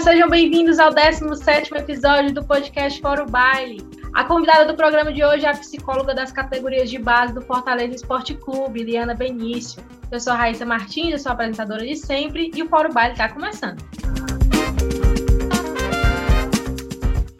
[0.00, 3.84] sejam bem-vindos ao 17 episódio do podcast Fora o Baile.
[4.14, 7.96] A convidada do programa de hoje é a psicóloga das categorias de base do Fortaleza
[7.96, 9.82] Esporte Clube, Liana Benício.
[10.08, 13.14] Eu sou a Raíssa Martins, eu sou apresentadora de sempre e o Fora o Baile
[13.14, 13.82] está começando.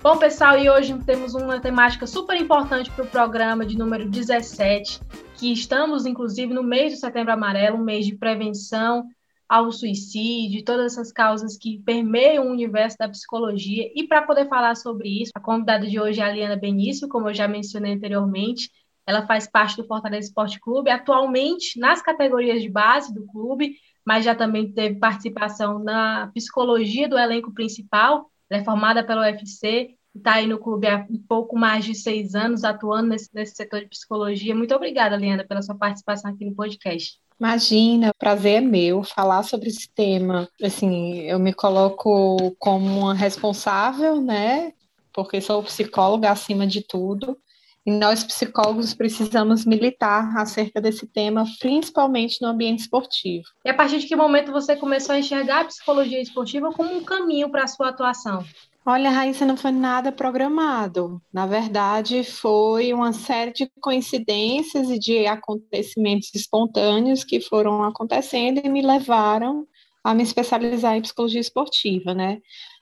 [0.03, 5.01] Bom, pessoal, e hoje temos uma temática super importante para o programa de número 17,
[5.37, 9.05] que estamos, inclusive, no mês de Setembro Amarelo, um mês de prevenção
[9.49, 13.91] ao suicídio, todas essas causas que permeiam o universo da psicologia.
[13.95, 17.29] E para poder falar sobre isso, a convidada de hoje é a Liana Benício, como
[17.31, 18.71] eu já mencionei anteriormente.
[19.07, 24.23] Ela faz parte do Fortaleza Esporte Clube, atualmente nas categorias de base do clube, mas
[24.23, 28.31] já também teve participação na psicologia do elenco principal.
[28.51, 32.35] Ela é formada pela UFC, está aí no clube há um pouco mais de seis
[32.35, 34.55] anos, atuando nesse, nesse setor de psicologia.
[34.55, 37.19] Muito obrigada, Liana, pela sua participação aqui no podcast.
[37.41, 40.49] Imagina, prazer é meu falar sobre esse tema.
[40.61, 44.73] Assim, eu me coloco como uma responsável, né?
[45.13, 47.39] Porque sou psicóloga acima de tudo.
[47.87, 53.45] E nós psicólogos precisamos militar acerca desse tema, principalmente no ambiente esportivo.
[53.65, 57.03] E a partir de que momento você começou a enxergar a psicologia esportiva como um
[57.03, 58.45] caminho para a sua atuação?
[58.91, 61.21] Olha, Raíssa, não foi nada programado.
[61.31, 68.69] Na verdade, foi uma série de coincidências e de acontecimentos espontâneos que foram acontecendo e
[68.71, 69.67] me levaram
[70.03, 72.39] a me especializar em psicologia esportiva, né?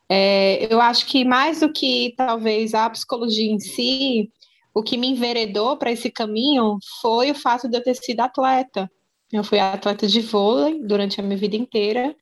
[0.09, 4.31] É, eu acho que mais do que talvez a psicologia em si,
[4.73, 8.89] o que me enveredou para esse caminho foi o fato de eu ter sido atleta.
[9.33, 12.15] Eu fui atleta de vôlei durante a minha vida inteira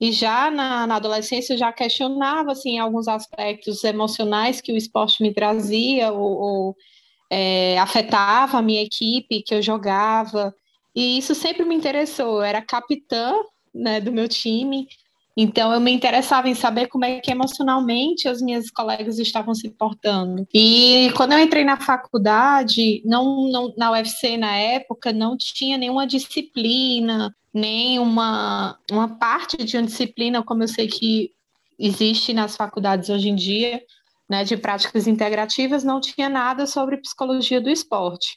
[0.00, 5.22] e já na, na, adolescência eu já questionava assim, alguns aspectos emocionais que o esporte
[5.22, 6.76] me trazia ou, ou
[7.30, 10.54] é, afetava a minha equipe que eu jogava.
[10.94, 12.36] E isso sempre me interessou.
[12.36, 13.34] Eu era capitã
[13.74, 14.86] né, do meu time,
[15.36, 19.68] então eu me interessava em saber como é que emocionalmente as minhas colegas estavam se
[19.68, 20.46] portando.
[20.52, 26.06] E quando eu entrei na faculdade, não, não na UFC na época, não tinha nenhuma
[26.06, 31.30] disciplina nem uma, uma parte de uma disciplina, como eu sei que
[31.78, 33.80] existe nas faculdades hoje em dia,
[34.28, 38.36] né, de práticas integrativas, não tinha nada sobre psicologia do esporte.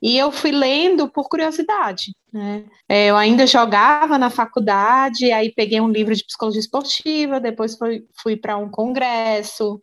[0.00, 2.14] E eu fui lendo por curiosidade.
[2.32, 2.64] Né?
[2.88, 8.06] É, eu ainda jogava na faculdade, aí peguei um livro de psicologia esportiva, depois fui,
[8.22, 9.78] fui para um congresso,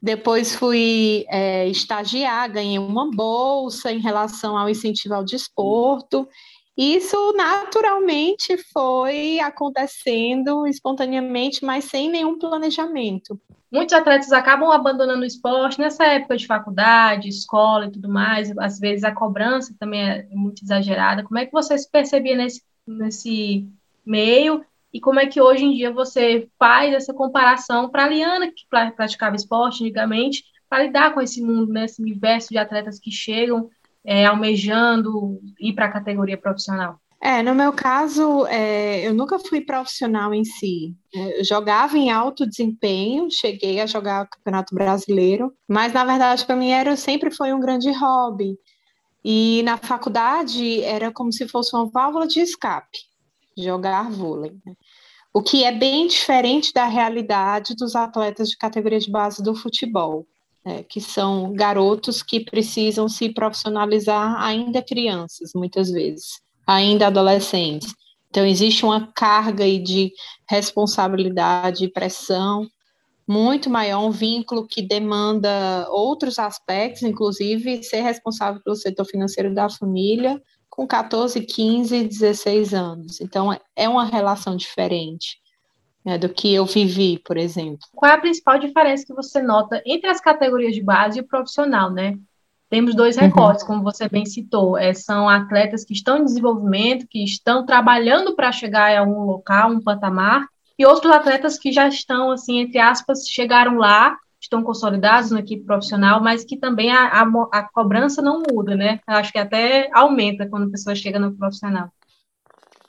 [0.00, 6.26] depois fui é, estagiar, ganhei uma bolsa em relação ao incentivo ao desporto,
[6.76, 13.40] isso naturalmente foi acontecendo espontaneamente, mas sem nenhum planejamento.
[13.70, 18.56] Muitos atletas acabam abandonando o esporte nessa época de faculdade, escola e tudo mais.
[18.58, 21.24] Às vezes a cobrança também é muito exagerada.
[21.24, 23.68] Como é que você se percebia nesse, nesse
[24.04, 24.64] meio?
[24.92, 28.64] E como é que hoje em dia você faz essa comparação para a Liana, que
[28.68, 33.68] praticava esporte antigamente, para lidar com esse mundo, né, esse universo de atletas que chegam
[34.04, 37.00] é, almejando ir para a categoria profissional?
[37.20, 40.94] É, no meu caso, é, eu nunca fui profissional em si.
[41.14, 46.44] É, eu jogava em alto desempenho, cheguei a jogar o Campeonato Brasileiro, mas na verdade
[46.44, 48.58] para mim era sempre foi um grande hobby.
[49.24, 52.98] E na faculdade era como se fosse uma válvula de escape,
[53.56, 54.52] jogar vôlei.
[54.66, 54.74] Né?
[55.32, 60.26] O que é bem diferente da realidade dos atletas de categoria de base do futebol
[60.64, 67.94] é, que são garotos que precisam se profissionalizar ainda crianças, muitas vezes, ainda adolescentes.
[68.30, 70.12] Então, existe uma carga de
[70.48, 72.66] responsabilidade e pressão
[73.26, 79.70] muito maior, um vínculo que demanda outros aspectos, inclusive ser responsável pelo setor financeiro da
[79.70, 83.20] família com 14, 15, 16 anos.
[83.20, 85.43] Então, é uma relação diferente
[86.04, 87.78] né, do que eu vivi, por exemplo.
[87.94, 91.26] Qual é a principal diferença que você nota entre as categorias de base e o
[91.26, 92.14] profissional, né?
[92.68, 93.22] Temos dois uhum.
[93.22, 93.68] recortes, uhum.
[93.68, 98.52] como você bem citou, é, são atletas que estão em desenvolvimento, que estão trabalhando para
[98.52, 100.46] chegar a um local, um patamar,
[100.78, 105.64] e outros atletas que já estão, assim, entre aspas, chegaram lá, estão consolidados na equipe
[105.64, 108.98] profissional, mas que também a, a, a cobrança não muda, né?
[109.08, 111.90] Eu acho que até aumenta quando a pessoa chega no profissional.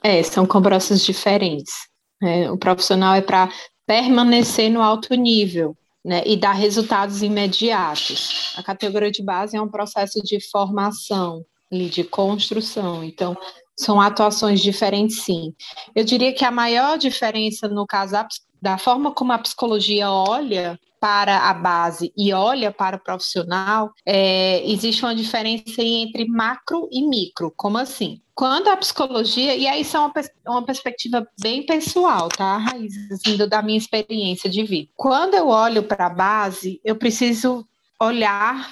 [0.02, 1.88] É, são cobranças diferentes.
[2.22, 3.50] É, o profissional é para
[3.86, 8.54] permanecer no alto nível né, e dar resultados imediatos.
[8.56, 13.04] A categoria de base é um processo de formação, de construção.
[13.04, 13.36] Então,
[13.78, 15.52] são atuações diferentes, sim.
[15.94, 18.14] Eu diria que a maior diferença, no caso
[18.60, 24.68] da forma como a psicologia olha para a base e olha para o profissional, é,
[24.68, 27.52] existe uma diferença entre macro e micro.
[27.56, 28.20] Como assim?
[28.34, 30.12] Quando a psicologia, e aí isso é uma,
[30.48, 34.90] uma perspectiva bem pessoal, tá, Raiz, assim, da minha experiência de vida.
[34.96, 37.64] Quando eu olho para a base, eu preciso
[38.02, 38.68] olhar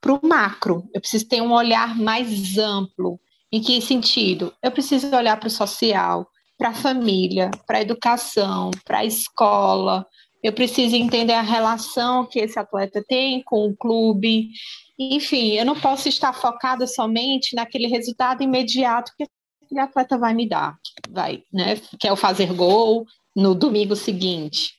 [0.00, 3.20] para o macro, eu preciso ter um olhar mais amplo.
[3.52, 4.54] Em que sentido?
[4.62, 6.26] Eu preciso olhar para o social,
[6.56, 10.06] para a família, para a educação, para a escola.
[10.44, 14.50] Eu preciso entender a relação que esse atleta tem com o clube.
[14.98, 19.24] Enfim, eu não posso estar focada somente naquele resultado imediato que
[19.64, 20.76] aquele atleta vai me dar,
[21.08, 21.80] vai, né?
[21.98, 24.74] Que é o fazer gol no domingo seguinte.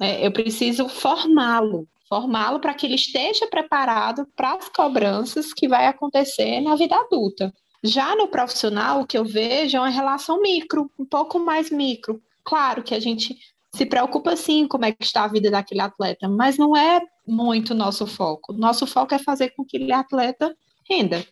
[0.00, 5.86] É, eu preciso formá-lo, formá-lo para que ele esteja preparado para as cobranças que vai
[5.86, 7.54] acontecer na vida adulta.
[7.84, 12.20] Já no profissional, o que eu vejo é uma relação micro, um pouco mais micro.
[12.42, 13.36] Claro que a gente
[13.76, 17.74] se preocupa sim como é que está a vida daquele atleta, mas não é muito
[17.74, 18.54] nosso foco.
[18.54, 20.56] Nosso foco é fazer com que aquele atleta
[20.88, 21.26] renda.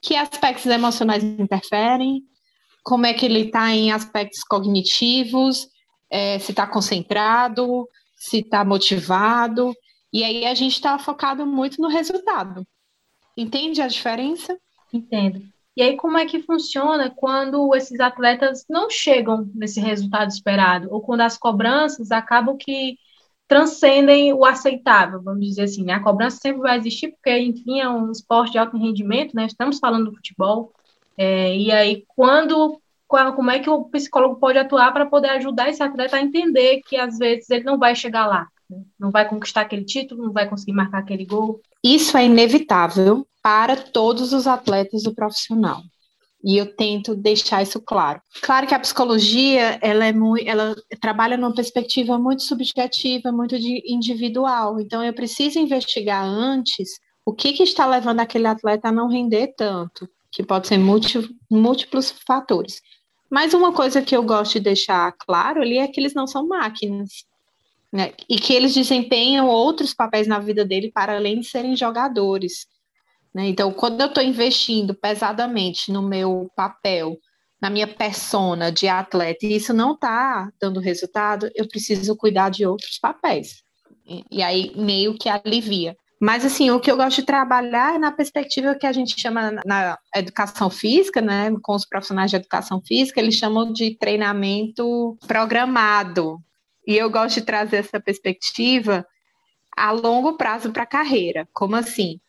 [0.00, 2.22] Que aspectos emocionais interferem,
[2.84, 5.66] como é que ele está em aspectos cognitivos,
[6.08, 9.74] é, se está concentrado, se está motivado.
[10.12, 12.64] E aí a gente está focado muito no resultado.
[13.36, 14.56] Entende a diferença?
[14.92, 15.42] Entendo.
[15.76, 20.88] E aí, como é que funciona quando esses atletas não chegam nesse resultado esperado?
[20.90, 22.96] Ou quando as cobranças acabam que
[23.48, 25.94] transcendem o aceitável, vamos dizer assim, né?
[25.94, 29.46] A cobrança sempre vai existir, porque, enfim, é um esporte de alto rendimento, né?
[29.46, 30.72] Estamos falando do futebol.
[31.16, 35.82] É, e aí, quando como é que o psicólogo pode atuar para poder ajudar esse
[35.82, 38.48] atleta a entender que às vezes ele não vai chegar lá?
[38.98, 41.60] Não vai conquistar aquele título, não vai conseguir marcar aquele gol.
[41.82, 45.82] Isso é inevitável para todos os atletas do profissional.
[46.42, 48.20] E eu tento deixar isso claro.
[48.42, 54.78] Claro que a psicologia, ela é muito, ela trabalha numa perspectiva muito subjetiva, muito individual.
[54.78, 59.54] Então eu preciso investigar antes o que, que está levando aquele atleta a não render
[59.56, 60.78] tanto, que pode ser
[61.50, 62.82] múltiplos fatores.
[63.30, 66.46] Mas uma coisa que eu gosto de deixar claro ali é que eles não são
[66.46, 67.24] máquinas.
[67.94, 68.12] Né?
[68.28, 72.66] E que eles desempenham outros papéis na vida dele para além de serem jogadores.
[73.32, 73.46] Né?
[73.46, 77.16] Então, quando eu estou investindo pesadamente no meu papel,
[77.62, 82.66] na minha persona de atleta, e isso não está dando resultado, eu preciso cuidar de
[82.66, 83.62] outros papéis.
[84.04, 85.96] E, e aí meio que alivia.
[86.20, 89.52] Mas, assim, o que eu gosto de trabalhar é na perspectiva que a gente chama
[89.64, 96.40] na educação física, né, com os profissionais de educação física, eles chamam de treinamento programado.
[96.86, 99.06] E eu gosto de trazer essa perspectiva
[99.76, 101.48] a longo prazo para a carreira.
[101.52, 102.20] Como assim?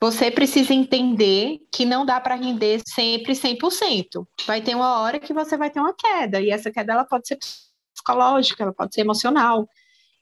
[0.00, 4.26] Você precisa entender que não dá para render sempre 100%.
[4.46, 7.28] Vai ter uma hora que você vai ter uma queda, e essa queda ela pode
[7.28, 7.38] ser
[7.92, 9.68] psicológica, ela pode ser emocional.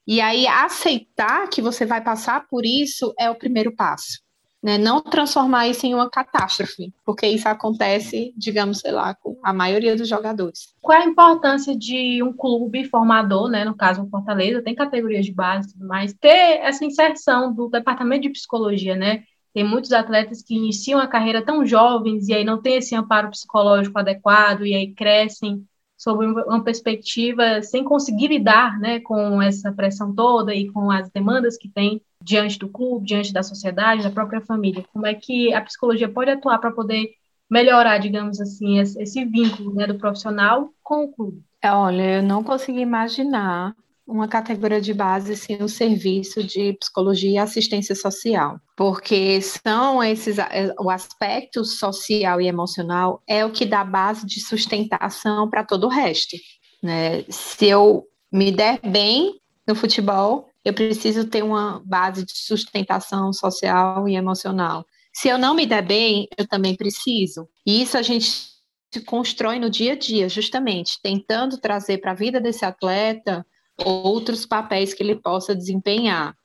[0.05, 4.19] E aí aceitar que você vai passar por isso é o primeiro passo.
[4.61, 4.77] Né?
[4.77, 9.95] Não transformar isso em uma catástrofe, porque isso acontece, digamos, sei lá, com a maioria
[9.95, 10.73] dos jogadores.
[10.81, 13.63] Qual é a importância de um clube formador, né?
[13.63, 18.31] No caso, o Fortaleza, tem categorias de base, mas ter essa inserção do departamento de
[18.31, 19.23] psicologia, né?
[19.53, 23.29] Tem muitos atletas que iniciam a carreira tão jovens e aí não tem esse amparo
[23.31, 25.65] psicológico adequado e aí crescem
[25.99, 31.57] sob uma perspectiva sem conseguir lidar né, com essa pressão toda e com as demandas
[31.57, 34.85] que tem diante do clube, diante da sociedade, da própria família.
[34.93, 37.09] Como é que a psicologia pode atuar para poder
[37.51, 41.43] melhorar, digamos assim, esse, vínculo né, do profissional com o clube?
[41.65, 43.75] Olha, eu não consigo imaginar
[44.09, 50.39] uma categoria de base sim o serviço de psicologia e assistência social, porque são esses
[50.39, 55.85] é, o aspecto social e emocional é o que dá base de sustentação para todo
[55.85, 56.35] o resto,
[56.81, 57.23] né?
[57.29, 59.35] Se eu me der bem
[59.67, 64.85] no futebol, eu preciso ter uma base de sustentação social e emocional.
[65.13, 67.47] Se eu não me der bem, eu também preciso.
[67.65, 68.49] E isso a gente
[68.91, 73.45] se constrói no dia a dia, justamente tentando trazer para a vida desse atleta
[73.85, 76.35] outros papéis que ele possa desempenhar,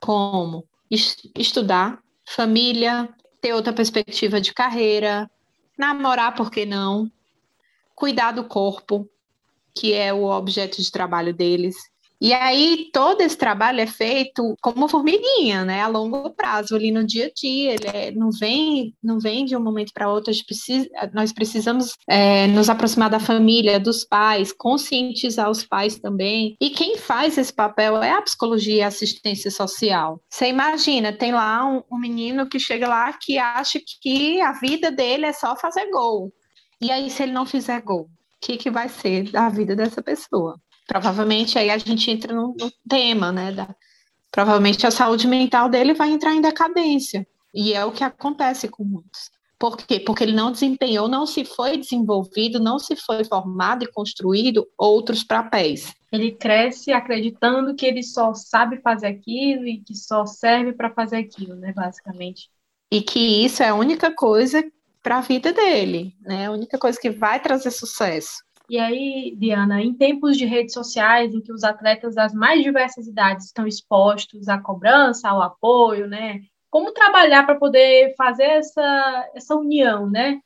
[0.00, 0.64] como
[1.36, 3.08] estudar, família,
[3.40, 5.30] ter outra perspectiva de carreira,
[5.78, 7.10] namorar, por que não?
[7.94, 9.08] Cuidar do corpo,
[9.74, 11.89] que é o objeto de trabalho deles,
[12.20, 17.04] e aí todo esse trabalho é feito como formiguinha, né, a longo prazo, ali no
[17.04, 20.88] dia a dia, ele é, não vem, não vem de um momento para outro, precisa,
[21.14, 26.98] nós precisamos é, nos aproximar da família, dos pais, conscientizar os pais também, e quem
[26.98, 30.20] faz esse papel é a psicologia e a assistência social.
[30.28, 34.90] Você imagina, tem lá um, um menino que chega lá que acha que a vida
[34.90, 36.32] dele é só fazer gol,
[36.80, 38.08] e aí se ele não fizer gol, o
[38.40, 40.58] que, que vai ser da vida dessa pessoa?
[40.90, 43.52] Provavelmente aí a gente entra no, no tema, né?
[43.52, 43.72] Da,
[44.28, 47.24] provavelmente a saúde mental dele vai entrar em decadência.
[47.54, 49.30] E é o que acontece com muitos.
[49.56, 50.00] Por quê?
[50.00, 55.22] Porque ele não desempenhou, não se foi desenvolvido, não se foi formado e construído outros
[55.22, 55.94] papéis.
[56.10, 61.18] Ele cresce acreditando que ele só sabe fazer aquilo e que só serve para fazer
[61.18, 62.50] aquilo, né, basicamente.
[62.90, 64.64] E que isso é a única coisa
[65.00, 66.46] para a vida dele, né?
[66.46, 68.42] A única coisa que vai trazer sucesso.
[68.70, 73.08] E aí, Diana, em tempos de redes sociais, em que os atletas das mais diversas
[73.08, 76.38] idades estão expostos à cobrança, ao apoio, né?
[76.70, 80.38] Como trabalhar para poder fazer essa, essa união, né?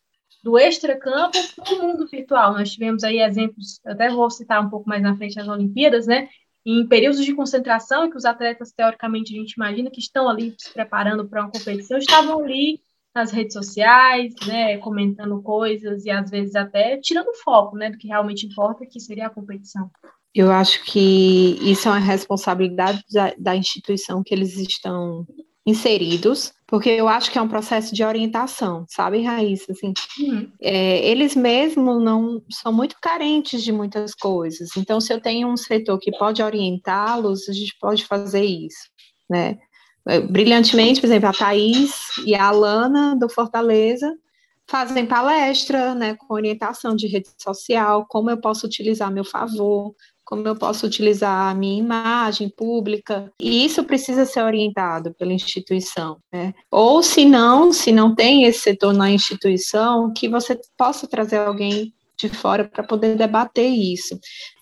[0.43, 2.54] Do extracampo para o mundo virtual.
[2.54, 6.26] Nós tivemos aí exemplos, até vou citar um pouco mais na frente as Olimpíadas, né?
[6.64, 10.54] Em períodos de concentração, em que os atletas, teoricamente, a gente imagina que estão ali
[10.57, 12.81] se preparando para uma competição, estavam ali
[13.14, 18.09] nas redes sociais, né, comentando coisas e às vezes até tirando foco, né, do que
[18.09, 19.90] realmente importa, que seria a competição.
[20.35, 25.25] Eu acho que isso é uma responsabilidade da, da instituição que eles estão
[25.66, 29.73] inseridos, porque eu acho que é um processo de orientação, sabe, Raíssa?
[29.73, 30.50] Assim, uhum.
[30.61, 34.71] é, eles mesmos não são muito carentes de muitas coisas.
[34.76, 38.90] Então, se eu tenho um setor que pode orientá-los, a gente pode fazer isso,
[39.30, 39.56] né?
[40.07, 41.93] É, brilhantemente, por exemplo, a Thaís
[42.27, 44.13] e a Alana do Fortaleza
[44.67, 49.95] fazem palestra, né, com orientação de rede social, como eu posso utilizar meu favor,
[50.25, 56.19] como eu posso utilizar a minha imagem pública, e isso precisa ser orientado pela instituição,
[56.33, 56.55] né?
[56.71, 61.93] Ou se não, se não tem esse setor na instituição, que você possa trazer alguém
[62.19, 64.19] de fora para poder debater isso.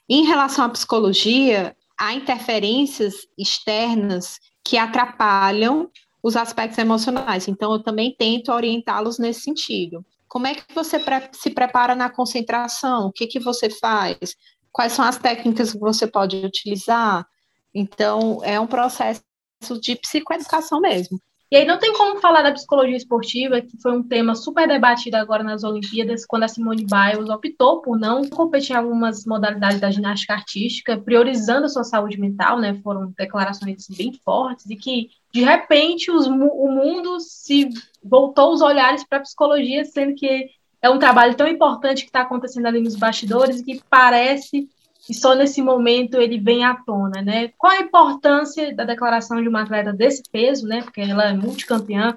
[0.09, 5.91] Em relação à psicologia, há interferências externas que atrapalham
[6.23, 7.49] os aspectos emocionais.
[7.49, 10.05] Então, eu também tento orientá-los nesse sentido.
[10.29, 10.99] Como é que você
[11.33, 13.09] se prepara na concentração?
[13.09, 14.35] O que, que você faz?
[14.71, 17.27] Quais são as técnicas que você pode utilizar?
[17.75, 19.23] Então, é um processo
[19.81, 21.21] de psicoeducação mesmo.
[21.53, 25.19] E aí não tem como falar da psicologia esportiva, que foi um tema super debatido
[25.19, 29.91] agora nas Olimpíadas, quando a Simone Biles optou por não competir em algumas modalidades da
[29.91, 32.81] ginástica artística, priorizando a sua saúde mental, né?
[32.83, 37.69] Foram declarações bem fortes e que, de repente, os, o mundo se
[38.03, 40.49] voltou os olhares para a psicologia, sendo que
[40.81, 44.71] é um trabalho tão importante que está acontecendo ali nos bastidores que parece
[45.13, 47.49] e só nesse momento ele vem à tona, né?
[47.59, 50.81] Qual a importância da declaração de uma atleta desse peso, né?
[50.81, 52.17] Porque ela é multicampeã,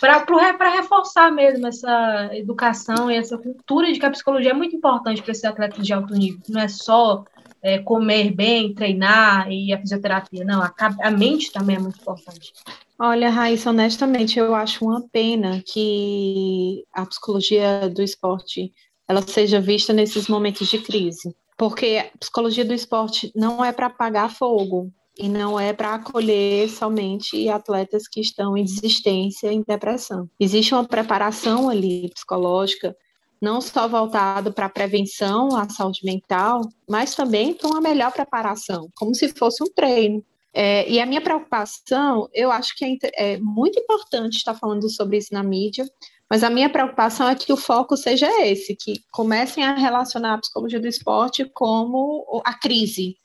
[0.00, 5.22] para reforçar mesmo essa educação e essa cultura de que a psicologia é muito importante
[5.22, 6.40] para esses atletas de alto nível.
[6.48, 7.22] Não é só
[7.62, 10.60] é, comer bem, treinar e a fisioterapia, não.
[10.60, 12.52] A, a mente também é muito importante.
[12.98, 18.72] Olha, Raíssa, honestamente, eu acho uma pena que a psicologia do esporte
[19.06, 24.30] ela seja vista nesses momentos de crise porque psicologia do esporte não é para apagar
[24.30, 30.28] fogo e não é para acolher somente atletas que estão em desistência, em depressão.
[30.38, 32.96] Existe uma preparação ali psicológica,
[33.40, 38.88] não só voltado para a prevenção à saúde mental, mas também para uma melhor preparação,
[38.96, 40.24] como se fosse um treino.
[40.52, 45.18] É, e a minha preocupação, eu acho que é, é muito importante estar falando sobre
[45.18, 45.84] isso na mídia,
[46.30, 50.38] mas a minha preocupação é que o foco seja esse, que comecem a relacionar a
[50.38, 53.16] psicologia do esporte como a crise,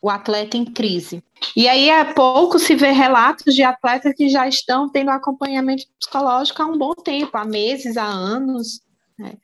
[0.00, 1.22] o atleta em crise.
[1.54, 6.62] E aí, há pouco se vê relatos de atletas que já estão tendo acompanhamento psicológico
[6.62, 8.80] há um bom tempo, há meses, há anos.
[9.18, 9.34] Né?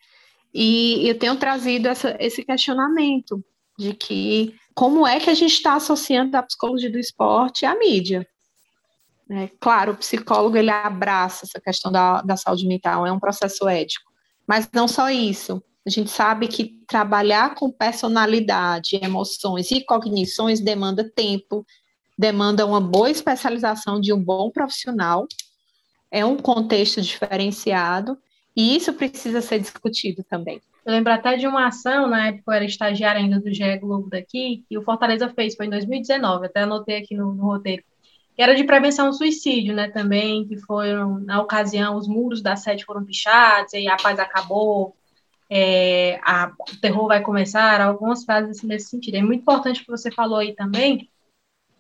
[0.55, 3.45] E eu tenho trazido essa, esse questionamento
[3.79, 8.27] de que como é que a gente está associando a psicologia do esporte à mídia?
[9.31, 13.69] É, claro, o psicólogo ele abraça essa questão da, da saúde mental, é um processo
[13.69, 14.11] ético.
[14.47, 15.63] Mas não só isso.
[15.87, 21.67] A gente sabe que trabalhar com personalidade, emoções e cognições demanda tempo,
[22.17, 25.27] demanda uma boa especialização de um bom profissional,
[26.11, 28.17] é um contexto diferenciado,
[28.55, 30.61] e isso precisa ser discutido também.
[30.85, 34.09] Eu lembro até de uma ação, na época eu era estagiária ainda do GE Globo
[34.11, 37.83] daqui, que o Fortaleza fez, foi em 2019, até anotei aqui no, no roteiro
[38.35, 42.57] que era de prevenção ao suicídio, né, também, que foram, na ocasião, os muros da
[42.57, 44.97] sede foram pichados, e a paz acabou,
[45.51, 49.17] é, a, o terror vai começar, algumas frases assim, nesse sentido.
[49.17, 51.11] É muito importante o que você falou aí também,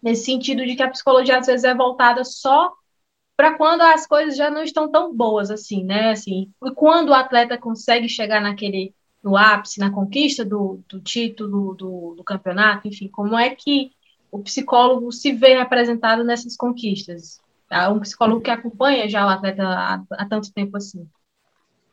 [0.03, 2.73] nesse sentido de que a psicologia, às vezes, é voltada só
[3.35, 7.15] para quando as coisas já não estão tão boas, assim, né, assim, e quando o
[7.15, 13.09] atleta consegue chegar naquele, no ápice, na conquista do, do título, do, do campeonato, enfim,
[13.09, 13.91] como é que
[14.33, 17.39] o psicólogo se vê representado nessas conquistas.
[17.69, 17.91] Tá?
[17.91, 21.07] Um psicólogo que acompanha já o atleta há, há tanto tempo assim.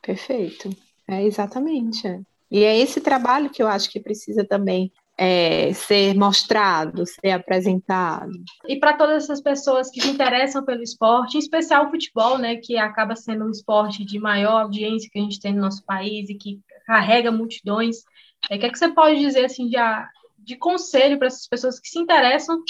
[0.02, 0.70] Perfeito.
[1.06, 2.08] É exatamente.
[2.50, 8.32] E é esse trabalho que eu acho que precisa também é, ser mostrado, ser apresentado.
[8.66, 12.56] E para todas essas pessoas que se interessam pelo esporte, em especial o futebol, né,
[12.56, 16.30] que acaba sendo um esporte de maior audiência que a gente tem no nosso país
[16.30, 17.98] e que carrega multidões,
[18.50, 19.76] é, o que, é que você pode dizer assim de,
[20.44, 22.62] de conselho para essas pessoas que se interessam,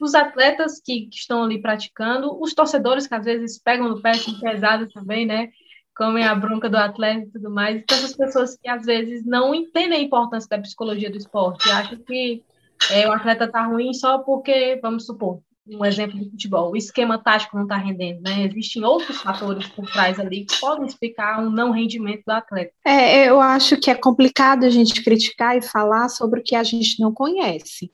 [0.00, 4.14] os atletas que, que, estão ali praticando, os torcedores que às vezes pegam no pé,
[4.14, 5.50] são pesados também, né?
[5.94, 7.76] comem a bronca do atleta e tudo mais.
[7.76, 11.98] Então, essas pessoas que às vezes não entendem a importância da psicologia do esporte, acham
[11.98, 12.42] que
[12.90, 17.18] é, o atleta está ruim só porque, vamos supor, um exemplo de futebol, o esquema
[17.18, 18.46] tático não está rendendo, né?
[18.46, 22.72] Existem outros fatores por trás ali que podem explicar um não rendimento do atleta.
[22.84, 26.64] É, eu acho que é complicado a gente criticar e falar sobre o que a
[26.64, 27.92] gente não conhece.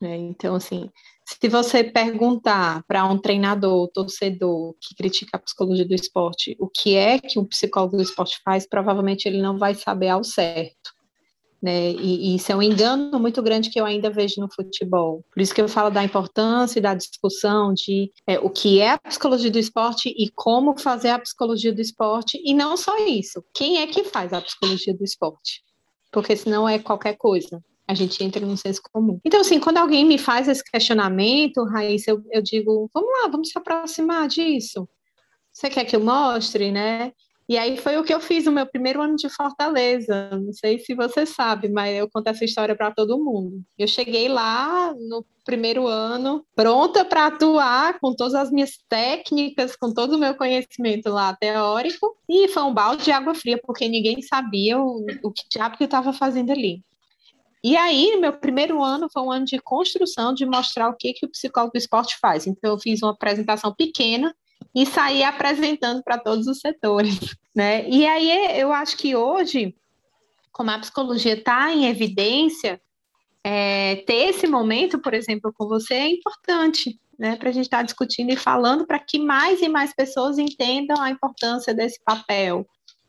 [0.00, 0.16] Né?
[0.16, 0.90] Então, assim,
[1.26, 6.94] se você perguntar para um treinador, torcedor que critica a psicologia do esporte, o que
[6.94, 10.93] é que um psicólogo do esporte faz, provavelmente ele não vai saber ao certo.
[11.64, 11.92] Né?
[11.92, 15.24] E, e, isso é um engano muito grande que eu ainda vejo no futebol.
[15.32, 18.90] Por isso que eu falo da importância e da discussão de é, o que é
[18.90, 23.42] a psicologia do esporte e como fazer a psicologia do esporte, e não só isso,
[23.54, 25.62] quem é que faz a psicologia do esporte?
[26.12, 29.18] Porque senão é qualquer coisa a gente entra no senso comum.
[29.24, 33.48] Então, assim, quando alguém me faz esse questionamento, Raíssa, eu, eu digo, vamos lá, vamos
[33.48, 34.86] se aproximar disso.
[35.50, 37.12] Você quer que eu mostre, né?
[37.46, 40.30] E aí foi o que eu fiz no meu primeiro ano de Fortaleza.
[40.30, 43.62] Não sei se você sabe, mas eu conto essa história para todo mundo.
[43.78, 49.92] Eu cheguei lá no primeiro ano, pronta para atuar com todas as minhas técnicas, com
[49.92, 54.22] todo o meu conhecimento lá teórico, e foi um balde de água fria, porque ninguém
[54.22, 56.82] sabia o, o que diabo que eu estava fazendo ali.
[57.62, 61.26] E aí, meu primeiro ano foi um ano de construção, de mostrar o que, que
[61.26, 62.46] o psicólogo do esporte faz.
[62.46, 64.34] Então, eu fiz uma apresentação pequena
[64.74, 67.18] e saí apresentando para todos os setores,
[67.54, 67.88] né?
[67.88, 69.74] E aí, eu acho que hoje,
[70.50, 72.80] como a psicologia está em evidência,
[73.42, 77.36] é, ter esse momento, por exemplo, com você é importante, né?
[77.36, 81.00] Para a gente estar tá discutindo e falando para que mais e mais pessoas entendam
[81.00, 82.66] a importância desse papel,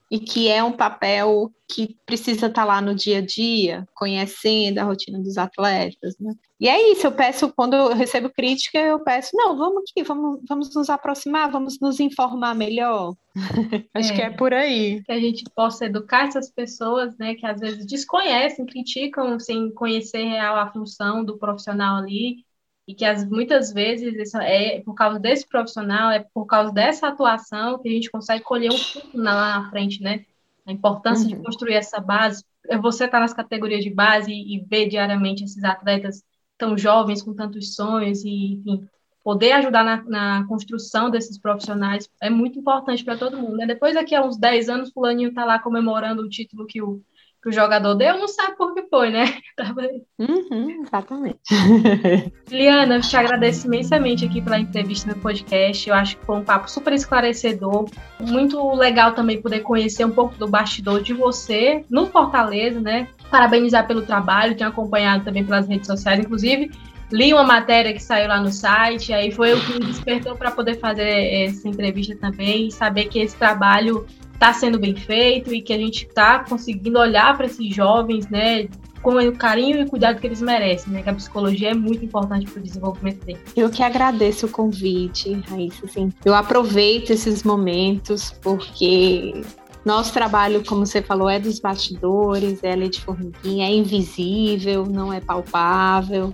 [0.09, 4.83] e que é um papel que precisa estar lá no dia a dia, conhecendo a
[4.83, 6.33] rotina dos atletas, né?
[6.59, 10.39] E é isso, eu peço, quando eu recebo crítica, eu peço, não, vamos aqui, vamos,
[10.47, 13.15] vamos nos aproximar, vamos nos informar melhor.
[13.93, 15.03] Acho é, que é por aí.
[15.03, 20.23] Que a gente possa educar essas pessoas, né, que às vezes desconhecem, criticam sem conhecer
[20.23, 22.45] real a função do profissional ali,
[22.87, 27.07] e que as, muitas vezes isso é por causa desse profissional, é por causa dessa
[27.07, 30.25] atuação que a gente consegue colher um fruto lá na frente, né?
[30.65, 31.35] A importância uhum.
[31.35, 32.43] de construir essa base.
[32.67, 36.23] É você estar tá nas categorias de base e, e ver diariamente esses atletas
[36.57, 38.87] tão jovens, com tantos sonhos, e, enfim,
[39.23, 43.57] poder ajudar na, na construção desses profissionais é muito importante para todo mundo.
[43.57, 43.65] Né?
[43.65, 47.01] Depois, daqui a uns 10 anos, fulaninho está lá comemorando o título que o
[47.45, 49.37] que o jogador deu, não sabe por que foi, né?
[50.17, 51.39] Uhum, exatamente.
[52.49, 55.87] Liana, te agradeço imensamente aqui pela entrevista no podcast.
[55.87, 57.85] Eu acho que foi um papo super esclarecedor.
[58.19, 63.07] Muito legal também poder conhecer um pouco do bastidor de você no Fortaleza, né?
[63.29, 66.71] Parabenizar pelo trabalho, tenho acompanhado também pelas redes sociais, inclusive
[67.11, 70.51] li uma matéria que saiu lá no site, aí foi o que me despertou para
[70.51, 71.07] poder fazer
[71.43, 76.05] essa entrevista também, saber que esse trabalho está sendo bem feito e que a gente
[76.05, 78.67] está conseguindo olhar para esses jovens, né,
[79.01, 81.03] com o carinho e cuidado que eles merecem, né?
[81.03, 83.41] Que a psicologia é muito importante para o desenvolvimento deles.
[83.55, 89.43] Eu que agradeço o convite, Raíssa, assim, eu aproveito esses momentos porque
[89.85, 95.13] nosso trabalho, como você falou, é dos bastidores, é lei de formiguinha, é invisível, não
[95.13, 96.33] é palpável.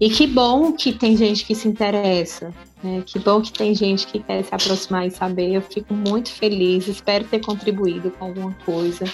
[0.00, 3.02] E que bom que tem gente que se interessa, né?
[3.04, 5.54] Que bom que tem gente que quer se aproximar e saber.
[5.54, 9.04] Eu fico muito feliz, espero ter contribuído com alguma coisa.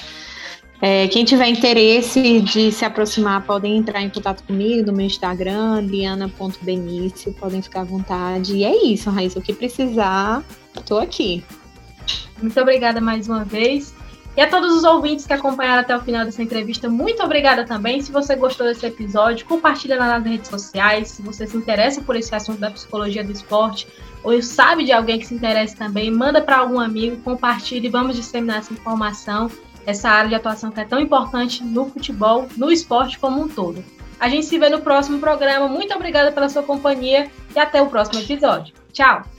[0.81, 5.81] É, quem tiver interesse de se aproximar, podem entrar em contato comigo no meu Instagram,
[5.81, 8.57] liana.benício, podem ficar à vontade.
[8.57, 10.45] E é isso, Raíssa, o que precisar,
[10.77, 11.43] estou aqui.
[12.41, 13.93] Muito obrigada mais uma vez.
[14.38, 18.01] E a todos os ouvintes que acompanharam até o final dessa entrevista, muito obrigada também.
[18.01, 21.09] Se você gostou desse episódio, compartilha nas redes sociais.
[21.09, 23.88] Se você se interessa por esse assunto da psicologia do esporte,
[24.22, 28.59] ou sabe de alguém que se interessa também, manda para algum amigo, compartilhe, vamos disseminar
[28.59, 29.51] essa informação,
[29.85, 33.85] essa área de atuação que é tão importante no futebol, no esporte como um todo.
[34.20, 35.66] A gente se vê no próximo programa.
[35.66, 38.72] Muito obrigada pela sua companhia e até o próximo episódio.
[38.92, 39.38] Tchau!